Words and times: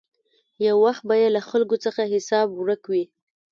یو 0.65 0.75
وخت 0.85 1.03
به 1.07 1.15
یې 1.21 1.27
له 1.35 1.41
خلکو 1.49 1.75
څخه 1.85 2.11
حساب 2.13 2.47
ورک 2.53 2.83
وي. 2.91 3.03